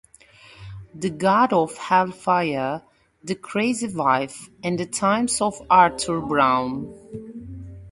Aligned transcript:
The 0.95 1.11
God 1.11 1.53
of 1.53 1.77
Hellfire, 1.77 2.81
the 3.23 3.35
Crazy 3.35 3.87
Life 3.87 4.49
and 4.63 4.91
Times 4.91 5.39
of 5.41 5.61
Arthur 5.69 6.19
Brown. 6.19 6.91